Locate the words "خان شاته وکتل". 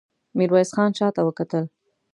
0.75-1.63